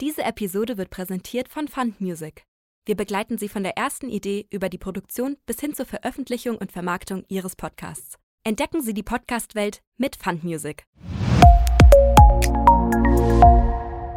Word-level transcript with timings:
Diese 0.00 0.24
Episode 0.24 0.76
wird 0.76 0.90
präsentiert 0.90 1.48
von 1.48 1.68
Fund 1.68 2.00
Music. 2.00 2.42
Wir 2.84 2.96
begleiten 2.96 3.38
Sie 3.38 3.48
von 3.48 3.62
der 3.62 3.76
ersten 3.76 4.08
Idee 4.08 4.44
über 4.50 4.68
die 4.68 4.76
Produktion 4.76 5.36
bis 5.46 5.60
hin 5.60 5.72
zur 5.72 5.86
Veröffentlichung 5.86 6.56
und 6.56 6.72
Vermarktung 6.72 7.24
Ihres 7.28 7.54
Podcasts. 7.54 8.16
Entdecken 8.42 8.82
Sie 8.82 8.92
die 8.92 9.04
Podcast-Welt 9.04 9.82
mit 9.96 10.16
Fund 10.16 10.42
Music. 10.42 10.84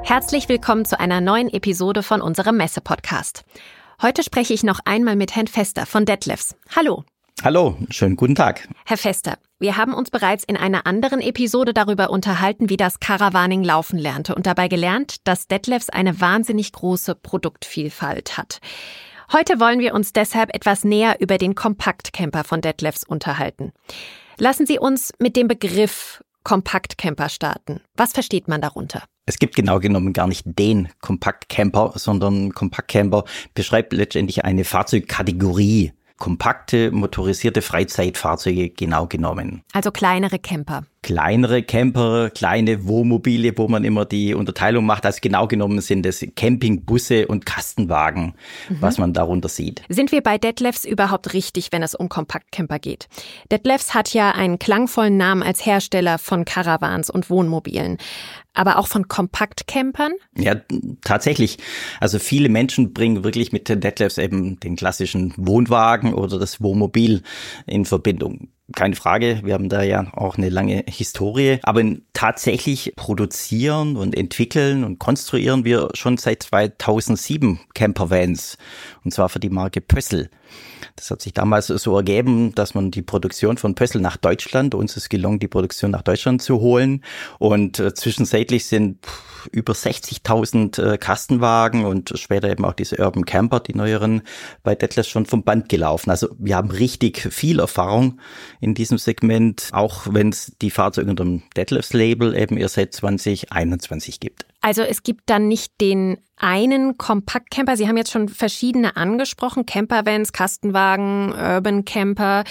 Herzlich 0.01 0.49
willkommen 0.49 0.85
zu 0.85 0.99
einer 0.99 1.21
neuen 1.21 1.53
Episode 1.53 2.01
von 2.01 2.21
unserem 2.21 2.57
Messe-Podcast. 2.57 3.45
Heute 4.01 4.23
spreche 4.23 4.55
ich 4.55 4.63
noch 4.63 4.79
einmal 4.85 5.15
mit 5.15 5.35
Herrn 5.35 5.47
Fester 5.47 5.85
von 5.85 6.05
Detlefs. 6.05 6.55
Hallo. 6.75 7.03
Hallo, 7.43 7.77
schönen 7.91 8.15
guten 8.15 8.33
Tag. 8.33 8.67
Herr 8.85 8.97
Fester, 8.97 9.37
wir 9.59 9.77
haben 9.77 9.93
uns 9.93 10.09
bereits 10.09 10.43
in 10.43 10.57
einer 10.57 10.87
anderen 10.87 11.21
Episode 11.21 11.71
darüber 11.71 12.09
unterhalten, 12.09 12.69
wie 12.69 12.77
das 12.77 12.99
Caravaning 12.99 13.63
laufen 13.63 13.99
lernte 13.99 14.33
und 14.33 14.47
dabei 14.47 14.67
gelernt, 14.67 15.27
dass 15.27 15.47
Detlefs 15.47 15.89
eine 15.89 16.19
wahnsinnig 16.19 16.71
große 16.71 17.13
Produktvielfalt 17.13 18.37
hat. 18.37 18.59
Heute 19.31 19.59
wollen 19.59 19.79
wir 19.79 19.93
uns 19.93 20.13
deshalb 20.13 20.55
etwas 20.55 20.83
näher 20.83 21.17
über 21.19 21.37
den 21.37 21.53
Kompaktcamper 21.53 22.43
von 22.43 22.61
Detlefs 22.61 23.03
unterhalten. 23.03 23.71
Lassen 24.39 24.65
Sie 24.65 24.79
uns 24.79 25.13
mit 25.19 25.35
dem 25.35 25.47
Begriff 25.47 26.23
Kompaktcamper 26.43 27.29
starten. 27.29 27.81
Was 27.95 28.13
versteht 28.13 28.47
man 28.47 28.61
darunter? 28.61 29.03
Es 29.25 29.37
gibt 29.37 29.55
genau 29.55 29.79
genommen 29.79 30.13
gar 30.13 30.27
nicht 30.27 30.43
den 30.45 30.87
Kompaktcamper, 31.01 31.91
sondern 31.95 32.53
Kompaktcamper 32.53 33.25
beschreibt 33.53 33.93
letztendlich 33.93 34.45
eine 34.45 34.63
Fahrzeugkategorie 34.63 35.91
kompakte 36.17 36.91
motorisierte 36.91 37.61
Freizeitfahrzeuge 37.61 38.69
genau 38.69 39.07
genommen. 39.07 39.63
Also 39.73 39.91
kleinere 39.91 40.39
Camper. 40.39 40.83
Kleinere 41.07 41.63
Camper, 41.63 42.29
kleine 42.31 42.85
Wohnmobile, 42.85 43.57
wo 43.57 43.69
man 43.69 43.85
immer 43.85 44.03
die 44.03 44.33
Unterteilung 44.33 44.85
macht. 44.85 45.05
Also 45.05 45.19
genau 45.21 45.47
genommen 45.47 45.79
sind 45.79 46.05
es 46.05 46.25
Campingbusse 46.35 47.27
und 47.27 47.45
Kastenwagen, 47.45 48.33
mhm. 48.67 48.81
was 48.81 48.97
man 48.97 49.13
darunter 49.13 49.47
sieht. 49.47 49.83
Sind 49.87 50.11
wir 50.11 50.21
bei 50.21 50.37
Detlefs 50.37 50.83
überhaupt 50.83 51.31
richtig, 51.31 51.69
wenn 51.71 51.81
es 51.81 51.95
um 51.95 52.09
Kompaktcamper 52.09 52.79
geht? 52.79 53.07
Detlefs 53.49 53.93
hat 53.93 54.13
ja 54.13 54.31
einen 54.31 54.59
klangvollen 54.59 55.15
Namen 55.15 55.43
als 55.43 55.65
Hersteller 55.65 56.17
von 56.17 56.43
Caravans 56.43 57.09
und 57.09 57.29
Wohnmobilen 57.29 57.99
aber 58.53 58.79
auch 58.79 58.87
von 58.87 59.07
Kompaktcampern? 59.07 60.13
Ja, 60.35 60.55
tatsächlich. 61.03 61.59
Also 61.99 62.17
viele 62.17 62.49
Menschen 62.49 62.91
bringen 62.91 63.23
wirklich 63.23 63.51
mit 63.51 63.69
den 63.69 63.81
Detlefs 63.81 64.17
eben 64.17 64.59
den 64.59 64.75
klassischen 64.75 65.31
Wohnwagen 65.37 66.15
oder 66.15 66.39
das 66.39 66.59
Wohnmobil 66.59 67.21
in 67.67 67.85
Verbindung. 67.85 68.49
Keine 68.75 68.95
Frage, 68.95 69.41
wir 69.43 69.53
haben 69.53 69.69
da 69.69 69.81
ja 69.81 70.11
auch 70.13 70.37
eine 70.37 70.49
lange 70.49 70.83
Historie, 70.87 71.59
aber 71.63 71.83
tatsächlich 72.11 72.93
produzieren 72.97 73.95
und 73.95 74.13
entwickeln 74.13 74.83
und 74.83 74.99
konstruieren 74.99 75.63
wir 75.63 75.89
schon 75.93 76.17
seit 76.17 76.43
2007 76.43 77.61
Campervans 77.73 78.57
und 79.05 79.13
zwar 79.13 79.29
für 79.29 79.39
die 79.39 79.49
Marke 79.49 79.79
Pössl. 79.79 80.29
Das 80.95 81.11
hat 81.11 81.21
sich 81.21 81.33
damals 81.33 81.67
so 81.67 81.95
ergeben, 81.95 82.55
dass 82.55 82.73
man 82.73 82.91
die 82.91 83.01
Produktion 83.01 83.57
von 83.57 83.75
Pössl 83.75 83.99
nach 83.99 84.17
Deutschland, 84.17 84.73
uns 84.73 84.97
ist 84.97 85.09
gelungen, 85.09 85.39
die 85.39 85.47
Produktion 85.47 85.91
nach 85.91 86.01
Deutschland 86.01 86.41
zu 86.41 86.59
holen. 86.59 87.03
Und 87.39 87.79
äh, 87.79 87.93
zwischenzeitlich 87.93 88.65
sind 88.65 89.05
über 89.51 89.73
60.000 89.73 90.81
äh, 90.81 90.97
Kastenwagen 90.97 91.85
und 91.85 92.13
später 92.15 92.49
eben 92.49 92.65
auch 92.65 92.73
diese 92.73 92.97
Urban 92.97 93.25
Camper, 93.25 93.59
die 93.59 93.75
neueren, 93.75 94.21
bei 94.63 94.75
Detlef 94.75 95.07
schon 95.07 95.25
vom 95.25 95.43
Band 95.43 95.69
gelaufen. 95.69 96.09
Also 96.09 96.29
wir 96.37 96.55
haben 96.55 96.71
richtig 96.71 97.19
viel 97.31 97.59
Erfahrung 97.59 98.19
in 98.59 98.73
diesem 98.73 98.97
Segment, 98.97 99.69
auch 99.71 100.07
wenn 100.11 100.29
es 100.29 100.53
die 100.61 100.71
Fahrzeuge 100.71 101.09
unter 101.09 101.23
dem 101.23 101.43
Detlefs 101.55 101.93
Label 101.93 102.35
eben 102.35 102.57
erst 102.57 102.75
seit 102.75 102.93
2021 102.93 104.19
gibt. 104.19 104.45
Also 104.61 104.81
es 104.81 105.03
gibt 105.03 105.23
dann 105.27 105.47
nicht 105.47 105.79
den 105.79 106.17
einen 106.35 106.97
Kompaktcamper. 106.97 107.77
Sie 107.77 107.87
haben 107.87 107.97
jetzt 107.97 108.11
schon 108.11 108.29
verschiedene 108.29 108.95
angesprochen, 108.95 109.65
Campervans, 109.65 110.33
Kastenwagen, 110.33 111.31
Urban 111.31 111.85
Camper. 111.85 112.43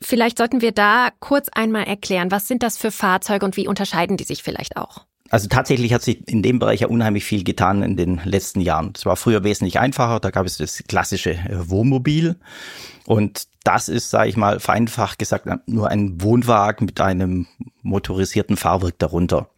Vielleicht 0.00 0.38
sollten 0.38 0.60
wir 0.60 0.72
da 0.72 1.10
kurz 1.20 1.48
einmal 1.50 1.84
erklären, 1.84 2.30
was 2.30 2.48
sind 2.48 2.62
das 2.62 2.78
für 2.78 2.90
Fahrzeuge 2.90 3.44
und 3.44 3.56
wie 3.56 3.68
unterscheiden 3.68 4.16
die 4.16 4.24
sich 4.24 4.42
vielleicht 4.42 4.76
auch? 4.76 5.06
Also 5.32 5.48
tatsächlich 5.48 5.94
hat 5.94 6.02
sich 6.02 6.28
in 6.28 6.42
dem 6.42 6.58
Bereich 6.58 6.80
ja 6.80 6.88
unheimlich 6.88 7.24
viel 7.24 7.42
getan 7.42 7.82
in 7.82 7.96
den 7.96 8.20
letzten 8.22 8.60
Jahren. 8.60 8.92
Es 8.94 9.06
war 9.06 9.16
früher 9.16 9.44
wesentlich 9.44 9.78
einfacher, 9.78 10.20
da 10.20 10.30
gab 10.30 10.44
es 10.44 10.58
das 10.58 10.82
klassische 10.86 11.30
äh, 11.30 11.70
Wohnmobil 11.70 12.36
und 13.06 13.48
das 13.64 13.88
ist, 13.88 14.10
sage 14.10 14.28
ich 14.28 14.36
mal, 14.36 14.60
vereinfacht 14.60 15.18
gesagt, 15.18 15.48
nur 15.66 15.88
ein 15.88 16.20
Wohnwagen 16.20 16.84
mit 16.84 17.00
einem 17.00 17.46
motorisierten 17.80 18.58
Fahrwerk 18.58 18.98
darunter. 18.98 19.48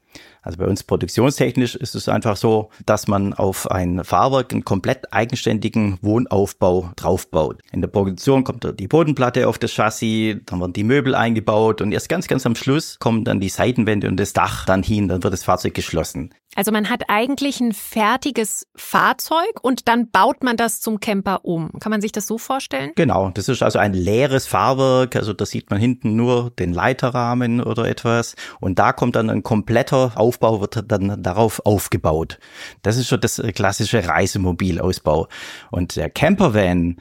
Also 0.44 0.58
bei 0.58 0.66
uns 0.66 0.82
produktionstechnisch 0.82 1.74
ist 1.74 1.94
es 1.94 2.08
einfach 2.08 2.36
so, 2.36 2.70
dass 2.84 3.08
man 3.08 3.32
auf 3.32 3.70
ein 3.70 4.04
Fahrwerk 4.04 4.52
einen 4.52 4.64
komplett 4.64 5.12
eigenständigen 5.12 5.98
Wohnaufbau 6.02 6.90
draufbaut. 6.96 7.62
In 7.72 7.80
der 7.80 7.88
Produktion 7.88 8.44
kommt 8.44 8.66
die 8.78 8.88
Bodenplatte 8.88 9.48
auf 9.48 9.58
das 9.58 9.72
Chassis, 9.72 10.36
dann 10.44 10.60
werden 10.60 10.74
die 10.74 10.84
Möbel 10.84 11.14
eingebaut 11.14 11.80
und 11.80 11.92
erst 11.92 12.10
ganz, 12.10 12.28
ganz 12.28 12.44
am 12.44 12.54
Schluss 12.54 12.98
kommen 12.98 13.24
dann 13.24 13.40
die 13.40 13.48
Seitenwände 13.48 14.06
und 14.06 14.18
das 14.18 14.34
Dach 14.34 14.66
dann 14.66 14.82
hin, 14.82 15.08
dann 15.08 15.22
wird 15.22 15.32
das 15.32 15.44
Fahrzeug 15.44 15.74
geschlossen. 15.74 16.34
Also 16.54 16.72
man 16.72 16.88
hat 16.90 17.04
eigentlich 17.08 17.60
ein 17.60 17.72
fertiges 17.72 18.66
Fahrzeug 18.76 19.60
und 19.62 19.88
dann 19.88 20.10
baut 20.10 20.42
man 20.42 20.56
das 20.56 20.80
zum 20.80 21.00
Camper 21.00 21.44
um. 21.44 21.70
Kann 21.80 21.90
man 21.90 22.00
sich 22.00 22.12
das 22.12 22.26
so 22.26 22.38
vorstellen? 22.38 22.92
Genau, 22.94 23.30
das 23.30 23.48
ist 23.48 23.62
also 23.62 23.78
ein 23.78 23.92
leeres 23.92 24.46
Fahrwerk. 24.46 25.16
Also 25.16 25.32
da 25.32 25.46
sieht 25.46 25.70
man 25.70 25.80
hinten 25.80 26.16
nur 26.16 26.50
den 26.50 26.72
Leiterrahmen 26.72 27.60
oder 27.60 27.86
etwas. 27.86 28.36
Und 28.60 28.78
da 28.78 28.92
kommt 28.92 29.16
dann 29.16 29.30
ein 29.30 29.42
kompletter 29.42 30.12
Aufbau, 30.14 30.60
wird 30.60 30.84
dann 30.90 31.22
darauf 31.22 31.64
aufgebaut. 31.64 32.38
Das 32.82 32.96
ist 32.96 33.08
schon 33.08 33.20
das 33.20 33.42
klassische 33.54 34.06
Reisemobilausbau. 34.06 35.28
Und 35.70 35.96
der 35.96 36.10
Campervan, 36.10 36.96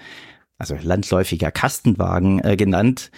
also 0.57 0.75
landläufiger 0.81 1.51
Kastenwagen 1.51 2.43
äh, 2.43 2.55
genannt, 2.55 3.11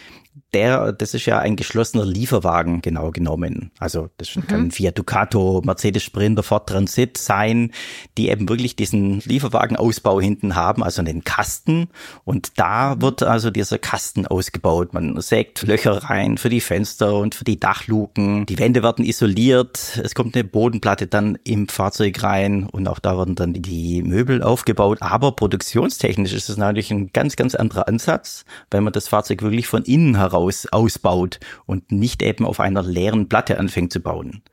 der, 0.55 0.93
das 0.93 1.13
ist 1.13 1.25
ja 1.25 1.39
ein 1.39 1.57
geschlossener 1.57 2.05
Lieferwagen 2.05 2.81
genau 2.81 3.11
genommen. 3.11 3.71
Also 3.77 4.09
das 4.17 4.35
mhm. 4.35 4.47
kann 4.47 4.71
Fiat 4.71 4.97
Ducato, 4.97 5.61
Mercedes 5.65 6.03
Sprinter, 6.03 6.43
Ford 6.43 6.69
Transit 6.69 7.17
sein, 7.17 7.71
die 8.17 8.29
eben 8.29 8.47
wirklich 8.47 8.77
diesen 8.77 9.19
Lieferwagenausbau 9.19 10.21
hinten 10.21 10.55
haben, 10.55 10.81
also 10.81 11.01
einen 11.01 11.25
Kasten. 11.25 11.89
Und 12.23 12.57
da 12.57 13.01
wird 13.01 13.21
also 13.21 13.51
dieser 13.51 13.79
Kasten 13.79 14.25
ausgebaut. 14.27 14.93
Man 14.93 15.19
sägt 15.19 15.63
Löcher 15.63 16.03
rein 16.05 16.37
für 16.37 16.49
die 16.49 16.61
Fenster 16.61 17.15
und 17.15 17.35
für 17.35 17.43
die 17.43 17.59
Dachluken. 17.59 18.45
Die 18.45 18.57
Wände 18.57 18.81
werden 18.81 19.03
isoliert. 19.03 19.99
Es 20.01 20.15
kommt 20.15 20.35
eine 20.35 20.45
Bodenplatte 20.45 21.07
dann 21.07 21.37
im 21.43 21.67
Fahrzeug 21.67 22.23
rein 22.23 22.67
und 22.71 22.87
auch 22.87 22.99
da 22.99 23.17
werden 23.17 23.35
dann 23.35 23.53
die 23.53 24.03
Möbel 24.03 24.41
aufgebaut. 24.41 24.99
Aber 25.01 25.33
produktionstechnisch 25.33 26.31
ist 26.31 26.47
es 26.47 26.55
natürlich 26.55 26.91
ein 26.91 27.11
ganz, 27.11 27.35
ganz 27.35 27.55
anderer 27.55 27.89
Ansatz, 27.89 28.45
weil 28.71 28.79
man 28.79 28.93
das 28.93 29.09
Fahrzeug 29.09 29.41
wirklich 29.41 29.67
von 29.67 29.83
innen 29.83 30.15
heraus 30.15 30.34
ausbaut 30.35 31.39
und 31.65 31.91
nicht 31.91 32.21
eben 32.21 32.45
auf 32.45 32.59
einer 32.59 32.83
leeren 32.83 33.29
Platte 33.29 33.59
anfängt 33.59 33.91
zu 33.91 33.99
bauen. 33.99 34.43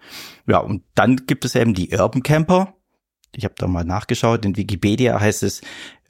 Ja, 0.47 0.59
und 0.59 0.82
dann 0.94 1.16
gibt 1.26 1.44
es 1.44 1.54
eben 1.54 1.75
die 1.75 1.97
Urban 1.97 2.22
Camper. 2.22 2.75
Ich 3.34 3.44
habe 3.44 3.54
da 3.56 3.66
mal 3.66 3.84
nachgeschaut, 3.84 4.44
in 4.44 4.59
Wikipedia 4.59 5.19
heißt 5.19 5.42
es 5.42 5.62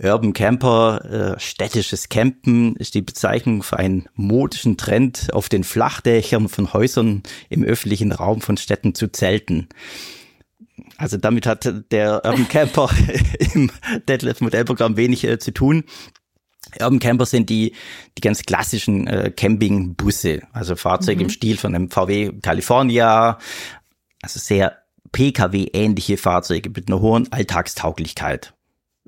Urban 0.03 0.32
Camper, 0.32 1.37
äh, 1.37 1.41
städtisches 1.41 2.09
Campen 2.09 2.75
ist 2.75 2.97
die 2.97 3.03
Bezeichnung 3.03 3.62
für 3.62 3.78
einen 3.78 4.09
modischen 4.15 4.77
Trend, 4.77 5.32
auf 5.32 5.49
den 5.49 5.62
Flachdächern 5.62 6.49
von 6.49 6.72
Häusern 6.72 7.22
im 7.49 7.62
öffentlichen 7.62 8.11
Raum 8.11 8.41
von 8.41 8.56
Städten 8.56 8.97
zu 8.97 9.12
zelten. 9.12 9.69
Also 10.97 11.16
damit 11.16 11.47
hat 11.47 11.93
der 11.93 12.25
Urban 12.25 12.49
Camper 12.49 12.91
im 13.55 13.71
Detlef 14.09 14.41
Modellprogramm 14.41 14.97
wenig 14.97 15.25
äh, 15.25 15.38
zu 15.38 15.53
tun. 15.53 15.84
Urban 16.81 16.99
Camper 16.99 17.27
sind 17.27 17.50
die, 17.50 17.75
die 18.16 18.21
ganz 18.21 18.43
klassischen 18.43 19.06
äh, 19.06 19.31
Campingbusse, 19.31 20.43
also 20.53 20.77
Fahrzeuge 20.77 21.21
mhm. 21.21 21.25
im 21.25 21.31
Stil 21.31 21.56
von 21.56 21.75
einem 21.75 21.91
VW 21.91 22.33
California, 22.43 23.38
also 24.22 24.38
sehr 24.38 24.78
PKW-ähnliche 25.12 26.16
Fahrzeuge 26.16 26.71
mit 26.71 26.88
einer 26.88 27.00
hohen 27.00 27.31
Alltagstauglichkeit. 27.32 28.55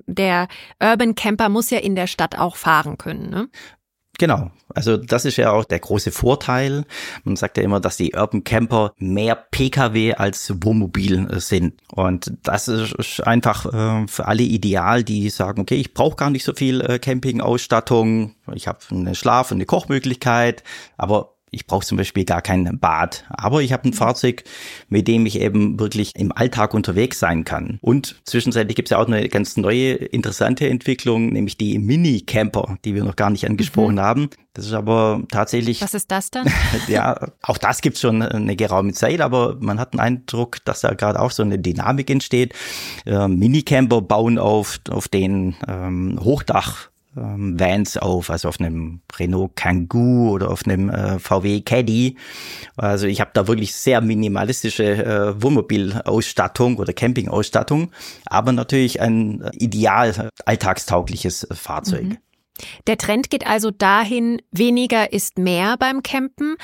Der 0.07 0.47
Urban 0.79 1.15
Camper 1.15 1.49
muss 1.49 1.69
ja 1.69 1.79
in 1.79 1.95
der 1.95 2.07
Stadt 2.07 2.37
auch 2.37 2.55
fahren 2.55 2.97
können, 2.97 3.29
ne? 3.29 3.49
Genau. 4.17 4.51
Also 4.73 4.97
das 4.97 5.25
ist 5.25 5.37
ja 5.37 5.51
auch 5.51 5.65
der 5.65 5.79
große 5.79 6.11
Vorteil. 6.11 6.85
Man 7.23 7.35
sagt 7.35 7.57
ja 7.57 7.63
immer, 7.63 7.79
dass 7.79 7.97
die 7.97 8.13
Urban 8.15 8.43
Camper 8.43 8.93
mehr 8.97 9.35
Pkw 9.35 10.13
als 10.13 10.53
Wohnmobil 10.61 11.27
sind. 11.39 11.81
Und 11.91 12.33
das 12.43 12.67
ist 12.67 13.25
einfach 13.25 13.65
äh, 13.73 14.07
für 14.07 14.25
alle 14.25 14.43
ideal, 14.43 15.03
die 15.03 15.29
sagen, 15.29 15.61
okay, 15.61 15.75
ich 15.75 15.93
brauche 15.93 16.15
gar 16.15 16.29
nicht 16.29 16.45
so 16.45 16.53
viel 16.53 16.81
äh, 16.81 16.99
Campingausstattung. 16.99 18.35
Ich 18.53 18.67
habe 18.67 18.79
eine 18.91 19.15
Schlaf- 19.15 19.51
und 19.51 19.57
eine 19.57 19.65
Kochmöglichkeit, 19.65 20.63
aber 20.97 21.34
ich 21.55 21.65
brauche 21.65 21.85
zum 21.85 21.97
Beispiel 21.97 22.25
gar 22.25 22.41
kein 22.41 22.79
Bad. 22.79 23.25
Aber 23.29 23.61
ich 23.61 23.71
habe 23.71 23.87
ein 23.87 23.93
Fahrzeug, 23.93 24.43
mit 24.89 25.07
dem 25.07 25.25
ich 25.25 25.39
eben 25.39 25.79
wirklich 25.79 26.11
im 26.15 26.31
Alltag 26.31 26.73
unterwegs 26.73 27.19
sein 27.19 27.45
kann. 27.45 27.79
Und 27.81 28.21
zwischenzeitlich 28.25 28.75
gibt 28.75 28.89
es 28.89 28.91
ja 28.91 28.97
auch 28.99 29.07
eine 29.07 29.27
ganz 29.29 29.57
neue, 29.57 29.93
interessante 29.93 30.67
Entwicklung, 30.69 31.29
nämlich 31.29 31.57
die 31.57 31.79
Mini-Camper, 31.79 32.77
die 32.83 32.93
wir 32.93 33.03
noch 33.03 33.15
gar 33.15 33.29
nicht 33.29 33.47
angesprochen 33.47 33.95
mhm. 33.95 34.01
haben. 34.01 34.29
Das 34.53 34.65
ist 34.65 34.73
aber 34.73 35.23
tatsächlich. 35.31 35.81
Was 35.81 35.93
ist 35.93 36.11
das 36.11 36.31
dann? 36.31 36.47
ja, 36.87 37.27
auch 37.41 37.57
das 37.57 37.81
gibt's 37.81 37.99
schon 38.01 38.21
eine 38.21 38.55
geraume 38.55 38.93
Zeit, 38.93 39.21
aber 39.21 39.57
man 39.59 39.79
hat 39.79 39.93
den 39.93 39.99
Eindruck, 39.99 40.63
dass 40.65 40.81
da 40.81 40.93
gerade 40.93 41.19
auch 41.19 41.31
so 41.31 41.43
eine 41.43 41.59
Dynamik 41.59 42.09
entsteht. 42.09 42.53
Äh, 43.05 43.27
Minicamper 43.27 44.01
bauen 44.01 44.37
auf, 44.37 44.79
auf 44.89 45.07
den 45.07 45.55
ähm, 45.67 46.19
Hochdach 46.21 46.89
ähm, 47.17 47.59
Vans 47.59 47.97
auf, 47.97 48.29
also 48.29 48.49
auf 48.49 48.59
einem 48.59 49.01
Renault 49.17 49.55
Kangoo 49.55 50.31
oder 50.31 50.49
auf 50.51 50.65
einem 50.65 50.89
äh, 50.89 51.19
VW 51.19 51.61
Caddy. 51.61 52.17
Also 52.77 53.07
ich 53.07 53.21
habe 53.21 53.31
da 53.33 53.47
wirklich 53.47 53.73
sehr 53.73 54.01
minimalistische 54.01 54.83
äh, 54.83 55.41
Wohnmobilausstattung 55.41 56.77
oder 56.77 56.93
Campingausstattung, 56.93 57.91
aber 58.25 58.51
natürlich 58.51 59.01
ein 59.01 59.49
ideal 59.53 60.29
alltagstaugliches 60.45 61.47
Fahrzeug. 61.51 62.03
Mhm. 62.03 62.17
Der 62.87 62.97
Trend 62.97 63.29
geht 63.29 63.45
also 63.45 63.71
dahin, 63.71 64.41
weniger 64.51 65.11
ist 65.11 65.37
mehr 65.37 65.75
beim 65.77 66.03
Campen. 66.03 66.55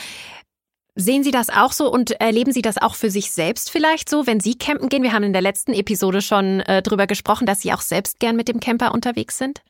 Sehen 0.95 1.24
Sie 1.24 1.31
das 1.31 1.50
auch 1.50 1.71
so 1.71 1.92
und 1.92 2.12
erleben 2.19 2.51
Sie 2.51 2.62
das 2.62 2.77
auch 2.77 2.95
für 2.95 3.09
sich 3.09 3.31
selbst 3.31 3.71
vielleicht 3.71 4.09
so, 4.09 4.27
wenn 4.27 4.42
Sie 4.42 4.56
campen 4.56 4.89
gehen? 4.89 5.03
Wir 5.03 5.13
haben 5.13 5.24
in 5.24 5.33
der 5.33 5.42
letzten 5.42 5.74
Episode 5.74 6.21
schon 6.21 6.59
äh, 6.62 6.81
drüber 6.81 7.07
gesprochen, 7.07 7.45
dass 7.45 7.62
Sie 7.62 7.71
auch 7.71 7.81
selbst 7.81 8.19
gern 8.19 8.36
mit 8.36 8.50
dem 8.50 8.59
Camper 8.59 8.94
unterwegs 8.94 9.38
sind. 9.38 9.62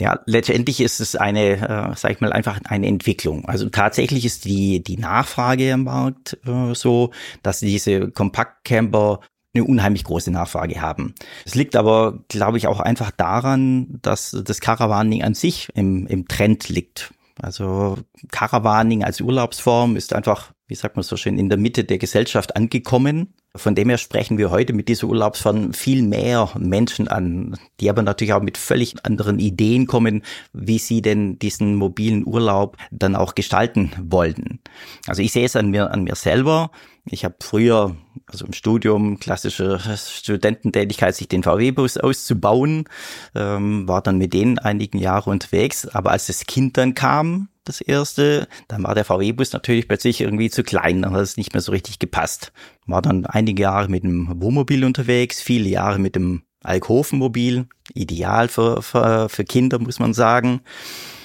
Ja, 0.00 0.20
letztendlich 0.26 0.80
ist 0.80 1.00
es 1.00 1.16
eine, 1.16 1.56
äh, 1.56 1.96
sag 1.96 2.12
ich 2.12 2.20
mal, 2.20 2.32
einfach 2.32 2.60
eine 2.64 2.86
Entwicklung. 2.86 3.44
Also 3.46 3.68
tatsächlich 3.68 4.24
ist 4.24 4.44
die, 4.44 4.82
die 4.82 4.96
Nachfrage 4.96 5.70
im 5.70 5.84
Markt 5.84 6.38
äh, 6.46 6.74
so, 6.74 7.10
dass 7.42 7.60
diese 7.60 8.10
Kompaktcamper 8.10 9.20
eine 9.54 9.64
unheimlich 9.64 10.04
große 10.04 10.30
Nachfrage 10.30 10.80
haben. 10.80 11.14
Es 11.44 11.54
liegt 11.54 11.76
aber, 11.76 12.24
glaube 12.28 12.58
ich, 12.58 12.66
auch 12.66 12.80
einfach 12.80 13.10
daran, 13.12 13.98
dass 14.02 14.36
das 14.44 14.60
Caravaning 14.60 15.22
an 15.22 15.34
sich 15.34 15.68
im, 15.74 16.06
im 16.06 16.26
Trend 16.26 16.68
liegt. 16.68 17.14
Also 17.40 17.98
Caravaning 18.30 19.04
als 19.04 19.20
Urlaubsform 19.20 19.96
ist 19.96 20.12
einfach, 20.12 20.52
wie 20.66 20.74
sagt 20.74 20.96
man 20.96 21.02
so 21.02 21.16
schön, 21.16 21.38
in 21.38 21.48
der 21.48 21.58
Mitte 21.58 21.84
der 21.84 21.98
Gesellschaft 21.98 22.56
angekommen. 22.56 23.34
Von 23.56 23.76
dem 23.76 23.88
her 23.88 23.98
sprechen 23.98 24.36
wir 24.36 24.50
heute 24.50 24.72
mit 24.72 24.88
dieser 24.88 25.06
Urlaubsform 25.06 25.72
viel 25.74 26.02
mehr 26.02 26.50
Menschen 26.58 27.06
an, 27.06 27.56
die 27.78 27.88
aber 27.88 28.02
natürlich 28.02 28.32
auch 28.32 28.42
mit 28.42 28.58
völlig 28.58 28.96
anderen 29.04 29.38
Ideen 29.38 29.86
kommen, 29.86 30.22
wie 30.52 30.78
sie 30.78 31.02
denn 31.02 31.38
diesen 31.38 31.76
mobilen 31.76 32.26
Urlaub 32.26 32.76
dann 32.90 33.14
auch 33.14 33.36
gestalten 33.36 33.92
wollten. 34.02 34.58
Also 35.06 35.22
ich 35.22 35.30
sehe 35.30 35.44
es 35.44 35.54
an 35.54 35.70
mir, 35.70 35.92
an 35.92 36.02
mir 36.02 36.16
selber. 36.16 36.72
Ich 37.04 37.24
habe 37.24 37.36
früher, 37.40 37.94
also 38.26 38.44
im 38.44 38.54
Studium, 38.54 39.20
klassische 39.20 39.78
Studententätigkeit, 39.96 41.14
sich 41.14 41.28
den 41.28 41.44
VW-Bus 41.44 41.98
auszubauen, 41.98 42.88
ähm, 43.36 43.86
war 43.86 44.02
dann 44.02 44.18
mit 44.18 44.32
denen 44.32 44.58
einigen 44.58 44.98
Jahre 44.98 45.30
unterwegs. 45.30 45.86
Aber 45.86 46.10
als 46.10 46.26
das 46.26 46.46
Kind 46.46 46.76
dann 46.76 46.94
kam, 46.94 47.50
das 47.64 47.80
erste, 47.80 48.48
dann 48.68 48.82
war 48.84 48.94
der 48.94 49.04
VW-Bus 49.04 49.52
natürlich 49.52 49.88
plötzlich 49.88 50.20
irgendwie 50.20 50.50
zu 50.50 50.62
klein, 50.62 51.02
dann 51.02 51.12
hat 51.12 51.22
es 51.22 51.36
nicht 51.36 51.52
mehr 51.54 51.60
so 51.60 51.72
richtig 51.72 51.98
gepasst. 51.98 52.52
War 52.86 53.02
dann 53.02 53.26
einige 53.26 53.62
Jahre 53.62 53.88
mit 53.88 54.04
dem 54.04 54.40
Wohnmobil 54.40 54.84
unterwegs, 54.84 55.40
viele 55.40 55.68
Jahre 55.68 55.98
mit 55.98 56.14
dem 56.14 56.42
Alkovenmobil, 56.62 57.66
ideal 57.92 58.48
für, 58.48 58.82
für, 58.82 59.28
für 59.28 59.44
Kinder, 59.44 59.78
muss 59.78 59.98
man 59.98 60.14
sagen 60.14 60.60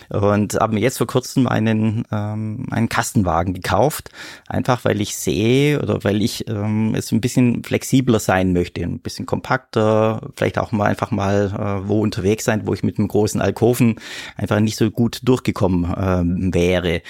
und 0.09 0.55
habe 0.55 0.73
mir 0.73 0.79
jetzt 0.79 0.97
vor 0.97 1.07
kurzem 1.07 1.47
einen, 1.47 2.03
ähm, 2.11 2.65
einen 2.71 2.89
Kastenwagen 2.89 3.53
gekauft, 3.53 4.09
einfach 4.47 4.83
weil 4.85 5.01
ich 5.01 5.15
sehe 5.15 5.81
oder 5.81 6.03
weil 6.03 6.21
ich 6.21 6.47
ähm, 6.47 6.95
es 6.95 7.11
ein 7.11 7.21
bisschen 7.21 7.63
flexibler 7.63 8.19
sein 8.19 8.53
möchte, 8.53 8.81
ein 8.81 8.99
bisschen 8.99 9.25
kompakter, 9.25 10.29
vielleicht 10.35 10.57
auch 10.57 10.71
mal 10.71 10.85
einfach 10.85 11.11
mal 11.11 11.53
äh, 11.53 11.87
wo 11.87 12.01
unterwegs 12.01 12.45
sein, 12.45 12.65
wo 12.65 12.73
ich 12.73 12.83
mit 12.83 12.97
einem 12.97 13.07
großen 13.07 13.41
Alkoven 13.41 13.95
einfach 14.35 14.59
nicht 14.59 14.77
so 14.77 14.89
gut 14.89 15.19
durchgekommen 15.23 15.85
äh, 15.85 16.53
wäre. 16.53 17.01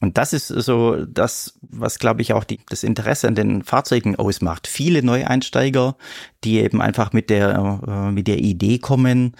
Und 0.00 0.16
das 0.16 0.32
ist 0.32 0.46
so 0.46 1.04
das, 1.06 1.58
was 1.60 1.98
glaube 1.98 2.22
ich 2.22 2.32
auch 2.32 2.44
die, 2.44 2.60
das 2.68 2.84
Interesse 2.84 3.26
an 3.26 3.34
den 3.34 3.64
Fahrzeugen 3.64 4.16
ausmacht. 4.16 4.68
Viele 4.68 5.02
Neueinsteiger, 5.02 5.96
die 6.44 6.60
eben 6.60 6.80
einfach 6.80 7.12
mit 7.12 7.30
der, 7.30 7.82
äh, 7.86 8.12
mit 8.12 8.28
der 8.28 8.38
Idee 8.38 8.78
kommen, 8.78 9.34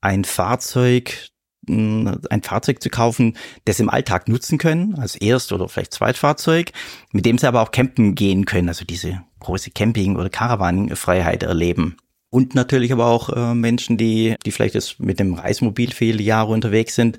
ein 0.00 0.24
Fahrzeug 0.24 1.28
ein 1.68 2.42
Fahrzeug 2.42 2.82
zu 2.82 2.90
kaufen, 2.90 3.36
das 3.64 3.80
im 3.80 3.90
Alltag 3.90 4.28
nutzen 4.28 4.58
können, 4.58 4.94
als 4.96 5.16
Erst- 5.16 5.52
oder 5.52 5.68
vielleicht 5.68 5.94
Zweitfahrzeug, 5.94 6.72
mit 7.12 7.26
dem 7.26 7.38
sie 7.38 7.46
aber 7.46 7.62
auch 7.62 7.70
campen 7.70 8.14
gehen 8.14 8.44
können, 8.44 8.68
also 8.68 8.84
diese 8.84 9.22
große 9.40 9.70
Camping- 9.70 10.16
oder 10.16 10.30
Caravaning-Freiheit 10.30 11.42
erleben. 11.42 11.96
Und 12.30 12.54
natürlich 12.54 12.92
aber 12.92 13.06
auch 13.06 13.30
äh, 13.30 13.54
Menschen, 13.54 13.96
die, 13.96 14.36
die 14.44 14.52
vielleicht 14.52 14.74
jetzt 14.74 15.00
mit 15.00 15.18
dem 15.18 15.32
Reismobil 15.34 15.92
viele 15.92 16.22
Jahre 16.22 16.52
unterwegs 16.52 16.94
sind 16.94 17.18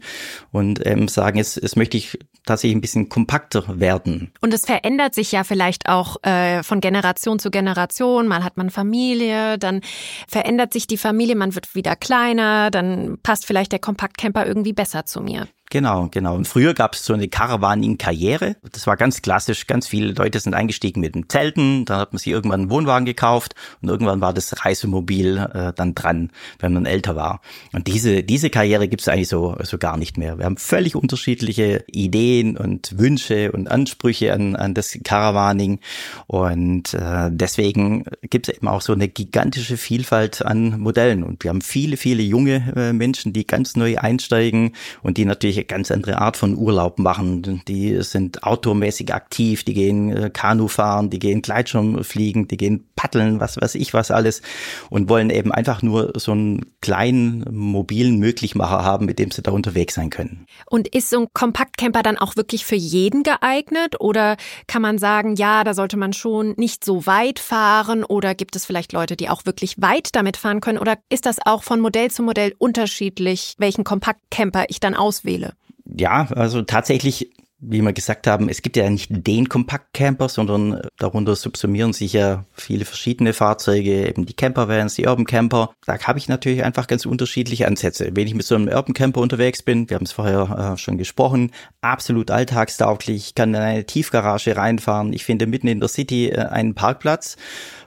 und 0.51 0.85
ähm, 0.85 1.07
sagen, 1.07 1.37
jetzt, 1.37 1.55
jetzt 1.55 1.75
möchte 1.75 1.97
ich 1.97 2.19
tatsächlich 2.45 2.77
ein 2.77 2.81
bisschen 2.81 3.09
kompakter 3.09 3.79
werden. 3.79 4.31
Und 4.41 4.53
es 4.53 4.65
verändert 4.65 5.15
sich 5.15 5.31
ja 5.31 5.43
vielleicht 5.43 5.89
auch 5.89 6.21
äh, 6.23 6.61
von 6.61 6.79
Generation 6.79 7.39
zu 7.39 7.49
Generation. 7.49 8.27
Mal 8.27 8.43
hat 8.43 8.57
man 8.57 8.69
Familie, 8.69 9.57
dann 9.57 9.81
verändert 10.27 10.73
sich 10.73 10.85
die 10.85 10.97
Familie, 10.97 11.35
man 11.35 11.55
wird 11.55 11.73
wieder 11.73 11.95
kleiner, 11.95 12.69
dann 12.69 13.17
passt 13.23 13.47
vielleicht 13.47 13.71
der 13.71 13.79
Kompaktcamper 13.79 14.45
irgendwie 14.45 14.73
besser 14.73 15.05
zu 15.05 15.21
mir. 15.21 15.47
Genau, 15.71 16.07
genau. 16.09 16.33
Und 16.33 16.47
früher 16.47 16.73
gab 16.73 16.95
es 16.95 17.05
so 17.05 17.13
eine 17.13 17.27
Caravaning-Karriere. 17.27 18.55
Das 18.71 18.87
war 18.87 18.97
ganz 18.97 19.21
klassisch. 19.21 19.67
Ganz 19.67 19.87
viele 19.87 20.13
Leute 20.13 20.39
sind 20.39 20.55
eingestiegen 20.55 20.99
mit 20.99 21.13
den 21.13 21.29
Zelten. 21.29 21.85
Dann 21.85 21.99
hat 21.99 22.11
man 22.11 22.17
sich 22.17 22.33
irgendwann 22.33 22.61
einen 22.61 22.69
Wohnwagen 22.71 23.05
gekauft 23.05 23.53
und 23.79 23.87
irgendwann 23.87 24.19
war 24.19 24.33
das 24.33 24.65
Reisemobil 24.65 25.37
äh, 25.37 25.71
dann 25.75 25.93
dran, 25.93 26.31
wenn 26.57 26.73
man 26.73 26.87
älter 26.87 27.15
war. 27.15 27.41
Und 27.71 27.85
diese 27.85 28.23
diese 28.23 28.49
Karriere 28.49 28.87
gibt 28.87 29.01
es 29.01 29.09
eigentlich 29.09 29.27
so 29.27 29.55
so 29.61 29.77
gar 29.77 29.97
nicht 29.97 30.17
mehr. 30.17 30.39
Wir 30.39 30.45
haben 30.45 30.57
völlig 30.57 30.95
unterschiedliche 30.95 31.83
Ideen 31.85 32.57
und 32.57 32.97
Wünsche 32.97 33.51
und 33.51 33.69
Ansprüche 33.69 34.33
an 34.33 34.55
an 34.55 34.73
das 34.73 34.97
Caravaning 35.03 35.81
und 36.25 36.95
äh, 36.95 37.29
deswegen 37.29 38.05
gibt 38.23 38.49
es 38.49 38.55
eben 38.55 38.67
auch 38.67 38.81
so 38.81 38.93
eine 38.93 39.07
gigantische 39.07 39.77
Vielfalt 39.77 40.43
an 40.43 40.79
Modellen. 40.79 41.21
Und 41.23 41.43
wir 41.43 41.49
haben 41.49 41.61
viele 41.61 41.95
viele 41.95 42.23
junge 42.23 42.73
äh, 42.75 42.91
Menschen, 42.91 43.33
die 43.33 43.45
ganz 43.45 43.75
neu 43.75 43.99
einsteigen 43.99 44.71
und 45.03 45.17
die 45.17 45.25
natürlich 45.25 45.58
eine 45.59 45.65
ganz 45.65 45.91
andere 45.91 46.19
Art 46.19 46.37
von 46.37 46.57
Urlaub 46.57 46.99
machen. 46.99 47.61
Die 47.67 48.01
sind 48.01 48.43
outdoormäßig 48.43 49.13
aktiv, 49.13 49.63
die 49.63 49.73
gehen 49.73 50.15
äh, 50.15 50.29
Kanu 50.29 50.67
fahren, 50.67 51.09
die 51.09 51.19
gehen 51.19 51.41
Gleitschirm 51.41 52.03
fliegen, 52.03 52.47
die 52.47 52.57
gehen 52.57 52.87
paddeln, 52.95 53.39
was 53.39 53.57
weiß 53.59 53.75
ich 53.75 53.93
was 53.93 54.11
alles 54.11 54.41
und 54.89 55.09
wollen 55.09 55.29
eben 55.29 55.51
einfach 55.51 55.81
nur 55.81 56.13
so 56.15 56.31
einen 56.31 56.65
kleinen 56.81 57.45
mobilen 57.51 58.19
Möglichmacher 58.19 58.83
haben, 58.83 59.05
mit 59.05 59.19
dem 59.19 59.31
sie 59.31 59.41
da 59.41 59.51
unterwegs 59.51 59.95
sein 59.95 60.09
können. 60.09 60.45
Und 60.65 60.87
ist 60.87 61.09
so 61.09 61.21
ein 61.21 61.27
Kompaktcamper 61.33 62.03
dann 62.03 62.17
auch 62.17 62.35
wirklich 62.35 62.65
für 62.65 62.75
jeden 62.75 63.23
geeignet 63.23 63.99
oder 63.99 64.37
kann 64.67 64.81
man 64.81 64.97
sagen, 64.97 65.35
ja, 65.35 65.63
da 65.63 65.73
sollte 65.73 65.97
man 65.97 66.13
schon 66.13 66.53
nicht 66.57 66.83
so 66.83 67.05
weit 67.05 67.39
fahren 67.39 68.03
oder 68.03 68.35
gibt 68.35 68.55
es 68.55 68.65
vielleicht 68.65 68.93
Leute, 68.93 69.15
die 69.15 69.29
auch 69.29 69.45
wirklich 69.45 69.81
weit 69.81 70.09
damit 70.13 70.37
fahren 70.37 70.61
können 70.61 70.77
oder 70.77 70.97
ist 71.09 71.25
das 71.25 71.37
auch 71.45 71.63
von 71.63 71.79
Modell 71.79 72.11
zu 72.11 72.23
Modell 72.23 72.53
unterschiedlich, 72.57 73.55
welchen 73.57 73.83
Kompaktcamper 73.83 74.65
ich 74.69 74.79
dann 74.79 74.95
auswähle? 74.95 75.48
Ja, 75.97 76.27
also 76.35 76.61
tatsächlich 76.61 77.31
wie 77.61 77.81
wir 77.81 77.93
gesagt 77.93 78.25
haben, 78.25 78.47
es 78.47 78.61
gibt 78.61 78.77
ja 78.77 78.89
nicht 78.89 79.09
den 79.11 79.49
Kompaktcamper, 79.49 80.29
sondern 80.29 80.81
darunter 80.97 81.35
subsumieren 81.35 81.91
sich 81.91 82.13
ja 82.13 82.45
viele 82.53 82.85
verschiedene 82.85 83.33
Fahrzeuge, 83.33 84.07
eben 84.07 84.25
die 84.25 84.33
Campervans, 84.33 84.95
die 84.95 85.05
Urban 85.05 85.25
Camper. 85.25 85.71
Da 85.85 85.99
habe 85.99 86.19
ich 86.19 86.29
natürlich 86.29 86.63
einfach 86.63 86.87
ganz 86.87 87.05
unterschiedliche 87.05 87.67
Ansätze. 87.67 88.11
Wenn 88.13 88.27
ich 88.27 88.33
mit 88.33 88.45
so 88.45 88.55
einem 88.55 88.69
Urban 88.69 88.93
Camper 88.93 89.19
unterwegs 89.19 89.61
bin, 89.61 89.89
wir 89.89 89.95
haben 89.95 90.05
es 90.05 90.13
vorher 90.13 90.73
äh, 90.73 90.77
schon 90.77 90.97
gesprochen, 90.97 91.51
absolut 91.81 92.31
alltagstauglich, 92.31 93.27
ich 93.27 93.35
kann 93.35 93.53
in 93.53 93.59
eine 93.59 93.85
Tiefgarage 93.85 94.55
reinfahren, 94.55 95.11
ich 95.11 95.25
finde 95.25 95.45
mitten 95.45 95.67
in 95.67 95.81
der 95.81 95.89
City 95.89 96.29
äh, 96.29 96.37
einen 96.37 96.75
Parkplatz 96.75 97.35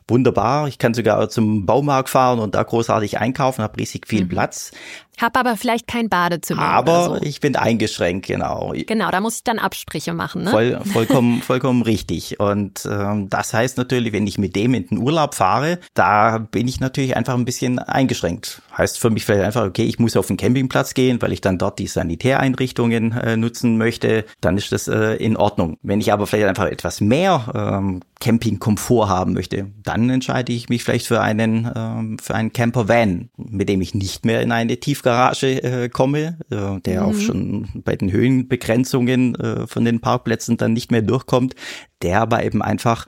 wunderbar. 0.09 0.69
Ich 0.69 0.79
kann 0.79 0.95
sogar 0.95 1.29
zum 1.29 1.67
Baumarkt 1.67 2.09
fahren 2.09 2.39
und 2.39 2.55
da 2.55 2.63
großartig 2.63 3.19
einkaufen, 3.19 3.63
habe 3.63 3.79
riesig 3.79 4.07
viel 4.07 4.25
mhm. 4.25 4.29
Platz. 4.29 4.73
Hab 5.23 5.37
aber 5.37 5.57
vielleicht 5.57 5.87
kein 5.87 6.09
Badezimmer. 6.09 6.63
Aber 6.63 7.05
so. 7.05 7.23
ich 7.23 7.39
bin 7.39 7.55
eingeschränkt, 7.55 8.27
genau. 8.27 8.75
Genau, 8.75 9.09
da 9.13 9.21
muss 9.21 9.37
ich 9.37 9.45
dann 9.45 9.61
Absprüche 9.61 10.13
machen. 10.15 10.43
Ne? 10.43 10.51
Voll, 10.51 10.81
vollkommen, 10.93 11.43
vollkommen 11.43 11.83
richtig. 11.83 12.41
Und 12.41 12.85
ähm, 12.91 13.31
das 13.31 13.55
heißt 13.55 13.79
natürlich, 13.79 14.13
wenn 14.13 14.27
ich 14.27 14.37
mit 14.37 14.57
dem 14.57 14.75
in 14.75 14.89
den 14.89 14.99
Urlaub 14.99 15.37
fahre, 15.37 15.79
da 15.95 16.39
bin 16.39 16.67
ich 16.67 16.81
natürlich 16.81 17.17
einfach 17.17 17.35
ein 17.35 17.45
bisschen 17.45 17.79
eingeschränkt. 17.79 18.63
Heißt 18.77 18.99
für 18.99 19.11
mich 19.11 19.25
vielleicht 19.25 19.45
einfach, 19.45 19.65
okay, 19.65 19.85
ich 19.85 20.01
muss 20.01 20.17
auf 20.17 20.27
den 20.27 20.37
Campingplatz 20.37 20.93
gehen, 20.95 21.23
weil 21.23 21.33
ich 21.33 21.41
dann 21.41 21.57
dort 21.57 21.79
die 21.79 21.87
Sanitäreinrichtungen 21.87 23.13
äh, 23.13 23.37
nutzen 23.37 23.79
möchte. 23.79 24.25
Dann 24.41 24.59
ist 24.59 24.73
das 24.73 24.89
äh, 24.89 25.15
in 25.15 25.37
Ordnung. 25.37 25.79
Wenn 25.83 26.01
ich 26.01 26.13
aber 26.13 26.27
vielleicht 26.27 26.49
einfach 26.49 26.67
etwas 26.67 27.01
mehr 27.01 27.53
ähm, 27.55 28.01
Campingkomfort 28.19 29.09
haben 29.09 29.35
möchte, 29.35 29.71
dann 29.83 30.11
entscheide 30.11 30.53
ich 30.53 30.69
mich 30.69 30.83
vielleicht 30.85 31.07
für 31.07 31.21
einen, 31.21 31.71
ähm, 31.75 32.19
für 32.21 32.35
einen 32.35 32.53
Camper 32.53 32.89
Van, 32.89 33.31
mit 33.37 33.69
dem 33.69 33.81
ich 33.81 33.95
nicht 33.95 34.25
mehr 34.25 34.43
in 34.43 34.53
eine 34.53 34.77
Tiefgarage 34.79 35.12
Tiefgarage 35.13 35.63
äh, 35.63 35.89
komme, 35.89 36.39
äh, 36.51 36.81
der 36.81 37.03
mhm. 37.03 37.09
auch 37.09 37.15
schon 37.15 37.69
bei 37.85 37.97
den 37.97 38.11
Höhenbegrenzungen 38.11 39.35
äh, 39.35 39.67
von 39.67 39.85
den 39.85 40.01
Parkplätzen 40.01 40.57
dann 40.57 40.73
nicht 40.73 40.91
mehr 40.91 41.03
durchkommt, 41.03 41.55
der 42.03 42.21
aber 42.21 42.45
eben 42.45 42.63
einfach 42.63 43.07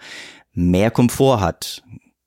mehr 0.52 0.90
Komfort 0.90 1.40
hat. 1.40 1.82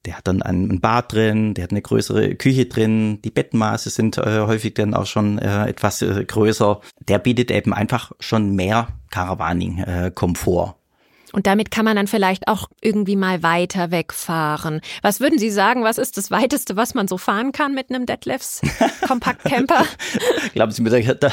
Der 0.05 0.17
hat 0.17 0.27
dann 0.27 0.41
ein 0.41 0.79
Bad 0.79 1.13
drin, 1.13 1.53
der 1.53 1.65
hat 1.65 1.71
eine 1.71 1.81
größere 1.81 2.35
Küche 2.35 2.65
drin, 2.65 3.21
die 3.23 3.29
Bettmaße 3.29 3.89
sind 3.89 4.17
äh, 4.17 4.41
häufig 4.41 4.73
dann 4.73 4.93
auch 4.93 5.05
schon 5.05 5.37
äh, 5.37 5.67
etwas 5.67 6.01
äh, 6.01 6.23
größer. 6.23 6.79
Der 7.07 7.19
bietet 7.19 7.51
eben 7.51 7.73
einfach 7.73 8.13
schon 8.19 8.55
mehr 8.55 8.87
Caravaning-Komfort. 9.11 10.75
Und 11.33 11.45
damit 11.45 11.71
kann 11.71 11.83
man 11.83 11.95
dann 11.97 12.07
vielleicht 12.07 12.47
auch 12.47 12.69
irgendwie 12.81 13.15
mal 13.15 13.43
weiter 13.43 13.91
wegfahren. 13.91 14.81
Was 15.01 15.19
würden 15.19 15.37
Sie 15.37 15.49
sagen, 15.49 15.83
was 15.83 15.97
ist 15.97 16.17
das 16.17 16.31
weiteste, 16.31 16.75
was 16.77 16.93
man 16.93 17.07
so 17.07 17.17
fahren 17.17 17.51
kann 17.51 17.73
mit 17.73 17.89
einem 17.89 18.05
Deadlifts 18.05 18.61
Kompaktcamper? 19.07 19.85
Glauben 20.53 20.71
Sie 20.71 20.81
mir, 20.81 20.89
da, 20.89 21.13
da, 21.13 21.31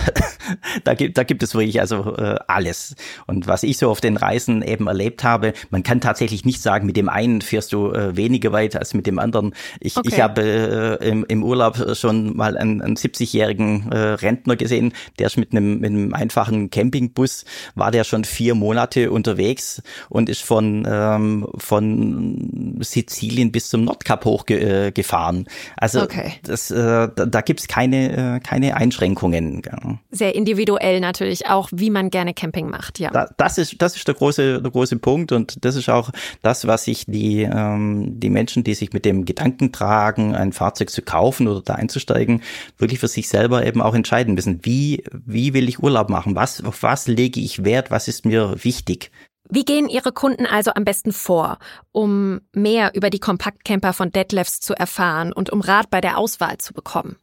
da, 0.83 0.95
gibt, 0.95 1.17
da 1.17 1.23
gibt 1.23 1.43
es 1.43 1.55
wirklich 1.55 1.81
also 1.81 2.17
äh, 2.17 2.37
alles. 2.49 2.97
Und 3.27 3.47
was 3.47 3.63
ich 3.63 3.79
so 3.79 3.89
auf 3.89 4.01
den 4.01 4.17
Reisen 4.17 4.63
eben 4.63 4.89
erlebt 4.89 5.23
habe, 5.23 5.53
man 5.71 5.85
kann 5.85 6.01
tatsächlich 6.01 6.45
nicht 6.45 6.61
sagen, 6.61 6.87
mit 6.87 6.97
dem 6.97 7.09
einen 7.09 7.41
fährst 7.41 7.73
du 7.73 7.93
äh, 7.93 8.17
weniger 8.17 8.53
weit 8.53 8.75
als 8.77 8.95
mit 8.95 9.07
dem 9.07 9.19
anderen. 9.21 9.55
Ich, 9.81 9.97
okay. 9.97 10.09
ich 10.13 10.21
habe 10.21 10.99
äh, 11.01 11.09
im, 11.09 11.25
im 11.25 11.45
Urlaub 11.45 11.97
schon 11.97 12.37
mal 12.37 12.57
einen, 12.57 12.83
einen 12.83 12.97
70-jährigen 12.97 13.93
äh, 13.93 13.97
Rentner 14.15 14.57
gesehen, 14.57 14.93
der 15.19 15.27
ist 15.29 15.37
mit 15.37 15.53
einem, 15.53 15.79
mit 15.79 15.91
einem 15.91 16.15
einfachen 16.15 16.71
Campingbus, 16.71 17.45
war 17.77 17.93
der 17.93 18.03
schon 18.03 18.25
vier 18.25 18.55
Monate 18.57 19.11
unterwegs 19.13 19.83
und 20.09 20.29
ist 20.29 20.43
von, 20.43 20.87
ähm, 20.88 21.47
von 21.57 22.79
Sizilien 22.81 23.53
bis 23.53 23.69
zum 23.69 23.85
Nordkap 23.85 24.25
hochgefahren. 24.25 25.47
Äh, 25.47 25.50
also 25.76 26.03
okay. 26.03 26.33
das, 26.43 26.71
äh, 26.71 27.09
da, 27.14 27.26
da 27.26 27.41
gibt's 27.41 27.69
keine, 27.69 28.37
äh, 28.37 28.41
keine 28.41 28.76
Einschränkungen. 28.76 29.62
Sehr 30.11 30.35
individuell 30.35 31.00
natürlich 31.00 31.47
auch, 31.47 31.69
wie 31.73 31.91
man 31.91 32.11
gerne 32.11 32.35
Camping 32.35 32.69
macht, 32.69 32.99
ja. 32.99 33.11
Da, 33.11 33.29
das 33.37 33.59
ist, 33.59 33.81
das 33.81 33.97
ist 33.97 34.07
der 34.09 34.14
große, 34.14 34.62
der 34.62 34.71
große 34.71 34.97
Punkt 34.97 35.33
und 35.33 35.64
das 35.64 35.76
ist 35.76 35.88
auch 35.88 36.11
das, 36.43 36.67
was 36.67 36.85
sich 36.85 37.05
die, 37.07 37.43
ähm, 37.43 38.21
die 38.21 38.31
Menschen, 38.31 38.64
die 38.64 38.75
sich 38.75 38.93
mit 38.93 39.05
dem 39.05 39.25
Gedanken 39.25 39.73
tragen, 39.73 40.35
ein 40.35 40.53
Fahrzeug 40.53 40.91
zu 40.91 41.03
kaufen 41.03 41.49
oder 41.49 41.62
da 41.62 41.75
einzusteigen, 41.75 42.43
wirklich 42.79 43.00
für 43.00 43.09
sich 43.09 43.29
selber 43.29 43.67
eben 43.67 43.81
auch 43.81 43.95
entscheiden 43.95 44.35
müssen. 44.35 44.61
Wie, 44.62 45.05
wie 45.12 45.55
will 45.55 45.69
ich 45.69 45.83
Urlaub 45.83 46.11
machen? 46.11 46.37
Was, 46.37 46.62
auf 46.62 46.83
was 46.83 47.07
lege 47.07 47.41
ich 47.41 47.64
Wert? 47.64 47.91
Was 47.91 48.09
ist 48.09 48.25
mir 48.25 48.55
wichtig? 48.62 49.11
Wie 49.51 49.65
gehen 49.65 49.89
Ihre 49.89 50.13
Kunden 50.13 50.47
also 50.47 50.73
am 50.75 50.85
besten 50.85 51.13
vor, 51.13 51.59
um 51.93 52.41
mehr 52.53 52.93
über 52.95 53.11
die 53.11 53.21
Kompaktcamper 53.21 53.93
von 53.93 54.11
Detlefs 54.11 54.61
zu 54.61 54.75
erfahren 54.75 55.33
und 55.33 55.51
um 55.51 55.61
Rat 55.61 55.91
bei 55.91 56.01
der 56.01 56.19
Auswahl 56.19 56.59
zu 56.59 56.73
bekommen? 56.73 57.17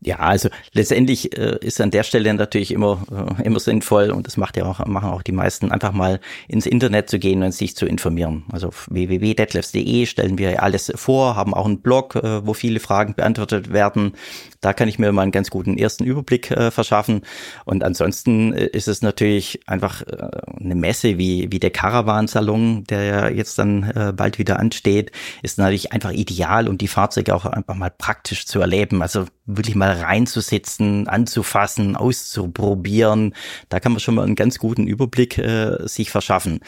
Ja, 0.00 0.18
also 0.18 0.48
letztendlich 0.72 1.36
äh, 1.36 1.58
ist 1.60 1.80
an 1.80 1.90
der 1.90 2.04
Stelle 2.04 2.32
natürlich 2.32 2.70
immer 2.70 3.02
äh, 3.10 3.42
immer 3.42 3.58
sinnvoll 3.58 4.10
und 4.12 4.28
das 4.28 4.36
macht 4.36 4.56
ja 4.56 4.64
auch 4.64 4.86
machen 4.86 5.10
auch 5.10 5.22
die 5.22 5.32
meisten 5.32 5.72
einfach 5.72 5.90
mal 5.92 6.20
ins 6.46 6.66
Internet 6.66 7.10
zu 7.10 7.18
gehen 7.18 7.42
und 7.42 7.50
sich 7.50 7.74
zu 7.74 7.84
informieren. 7.84 8.44
Also 8.52 8.70
www.detlefs.de 8.88 10.06
stellen 10.06 10.38
wir 10.38 10.62
alles 10.62 10.92
vor, 10.94 11.34
haben 11.34 11.52
auch 11.52 11.66
einen 11.66 11.80
Blog, 11.80 12.14
äh, 12.14 12.46
wo 12.46 12.54
viele 12.54 12.78
Fragen 12.78 13.14
beantwortet 13.14 13.72
werden. 13.72 14.12
Da 14.60 14.72
kann 14.72 14.88
ich 14.88 14.98
mir 14.98 15.12
mal 15.12 15.22
einen 15.22 15.30
ganz 15.30 15.50
guten 15.50 15.78
ersten 15.78 16.04
Überblick 16.04 16.50
äh, 16.50 16.70
verschaffen. 16.70 17.22
Und 17.64 17.84
ansonsten 17.84 18.52
äh, 18.52 18.66
ist 18.66 18.88
es 18.88 19.02
natürlich 19.02 19.60
einfach 19.66 20.02
äh, 20.02 20.28
eine 20.60 20.74
Messe 20.74 21.18
wie, 21.18 21.52
wie 21.52 21.60
der 21.60 21.70
Caravan-Salon, 21.70 22.84
der 22.84 23.02
ja 23.04 23.28
jetzt 23.28 23.58
dann 23.58 23.84
äh, 23.84 24.12
bald 24.14 24.38
wieder 24.38 24.58
ansteht, 24.58 25.12
ist 25.42 25.58
natürlich 25.58 25.92
einfach 25.92 26.12
ideal, 26.12 26.68
um 26.68 26.78
die 26.78 26.88
Fahrzeuge 26.88 27.34
auch 27.34 27.44
einfach 27.44 27.74
mal 27.74 27.92
praktisch 27.96 28.46
zu 28.46 28.60
erleben. 28.60 29.02
Also 29.02 29.26
wirklich 29.46 29.76
mal 29.76 29.92
reinzusitzen, 29.92 31.08
anzufassen, 31.08 31.96
auszuprobieren. 31.96 33.34
Da 33.68 33.80
kann 33.80 33.92
man 33.92 34.00
schon 34.00 34.16
mal 34.16 34.24
einen 34.24 34.34
ganz 34.34 34.58
guten 34.58 34.86
Überblick 34.86 35.38
äh, 35.38 35.86
sich 35.86 36.10
verschaffen. 36.10 36.60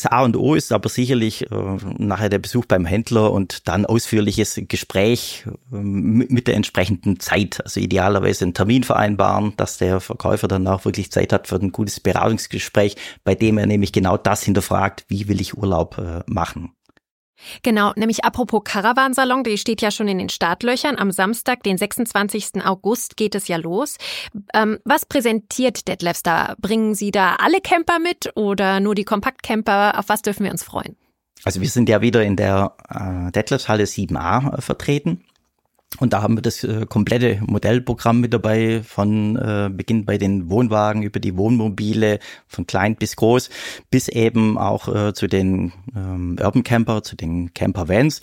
Das 0.00 0.10
A 0.10 0.22
und 0.22 0.34
O 0.34 0.54
ist 0.54 0.72
aber 0.72 0.88
sicherlich 0.88 1.50
äh, 1.50 1.54
nachher 1.98 2.30
der 2.30 2.38
Besuch 2.38 2.64
beim 2.64 2.86
Händler 2.86 3.30
und 3.32 3.68
dann 3.68 3.84
ausführliches 3.84 4.58
Gespräch 4.66 5.44
äh, 5.70 5.76
mit 5.76 6.46
der 6.46 6.54
entsprechenden 6.54 7.20
Zeit. 7.20 7.60
Also 7.62 7.80
idealerweise 7.80 8.46
einen 8.46 8.54
Termin 8.54 8.82
vereinbaren, 8.82 9.52
dass 9.58 9.76
der 9.76 10.00
Verkäufer 10.00 10.48
dann 10.48 10.66
auch 10.68 10.86
wirklich 10.86 11.12
Zeit 11.12 11.34
hat 11.34 11.48
für 11.48 11.56
ein 11.56 11.70
gutes 11.70 12.00
Beratungsgespräch, 12.00 12.96
bei 13.24 13.34
dem 13.34 13.58
er 13.58 13.66
nämlich 13.66 13.92
genau 13.92 14.16
das 14.16 14.42
hinterfragt, 14.42 15.04
wie 15.08 15.28
will 15.28 15.38
ich 15.38 15.58
Urlaub 15.58 15.98
äh, 15.98 16.22
machen. 16.26 16.72
Genau, 17.62 17.92
nämlich 17.96 18.24
apropos 18.24 18.62
Caravansalon, 18.64 19.44
die 19.44 19.58
steht 19.58 19.82
ja 19.82 19.90
schon 19.90 20.08
in 20.08 20.18
den 20.18 20.28
Startlöchern. 20.28 20.98
Am 20.98 21.10
Samstag, 21.10 21.62
den 21.62 21.78
26. 21.78 22.64
August, 22.64 23.16
geht 23.16 23.34
es 23.34 23.48
ja 23.48 23.56
los. 23.56 23.96
Ähm, 24.54 24.78
was 24.84 25.06
präsentiert 25.06 25.88
Detlefs 25.88 26.22
da? 26.22 26.54
Bringen 26.60 26.94
Sie 26.94 27.10
da 27.10 27.36
alle 27.36 27.60
Camper 27.60 27.98
mit 27.98 28.30
oder 28.36 28.80
nur 28.80 28.94
die 28.94 29.04
Kompaktcamper? 29.04 29.98
Auf 29.98 30.08
was 30.08 30.22
dürfen 30.22 30.44
wir 30.44 30.52
uns 30.52 30.62
freuen? 30.62 30.96
Also 31.44 31.60
wir 31.60 31.68
sind 31.68 31.88
ja 31.88 32.02
wieder 32.02 32.22
in 32.22 32.36
der 32.36 32.76
äh, 32.88 33.32
Detlefs 33.32 33.68
Halle 33.68 33.84
7a 33.84 34.58
äh, 34.58 34.60
vertreten. 34.60 35.24
Und 35.98 36.12
da 36.12 36.22
haben 36.22 36.36
wir 36.36 36.42
das 36.42 36.62
äh, 36.62 36.86
komplette 36.86 37.40
Modellprogramm 37.44 38.20
mit 38.20 38.32
dabei, 38.32 38.82
von 38.82 39.36
äh, 39.36 39.70
Beginn 39.72 40.04
bei 40.04 40.18
den 40.18 40.48
Wohnwagen 40.48 41.02
über 41.02 41.18
die 41.18 41.36
Wohnmobile, 41.36 42.20
von 42.46 42.66
klein 42.66 42.94
bis 42.96 43.16
groß, 43.16 43.50
bis 43.90 44.08
eben 44.08 44.56
auch 44.56 44.88
äh, 44.88 45.12
zu 45.14 45.26
den 45.26 45.72
ähm, 45.96 46.36
Urban 46.40 46.62
Camper, 46.62 47.02
zu 47.02 47.16
den 47.16 47.52
Camper 47.54 47.88
Vans. 47.88 48.20